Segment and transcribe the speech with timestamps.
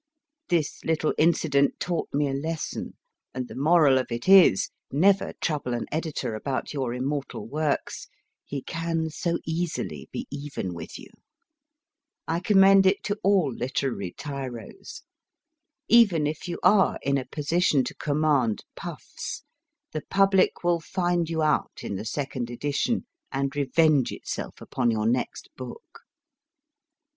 [0.49, 2.95] This little incident taught me a lesson,
[3.35, 8.07] and the moral of it is: never trouble an editor about your immortal works;
[8.43, 11.11] he can so easily be even with you.
[12.27, 15.03] I commend it to all literary tiros.
[15.87, 19.43] Even if you are in a position to command puffs,
[19.91, 25.05] the public will find you out in the second edition, and revenge itself upon your
[25.05, 26.05] next book.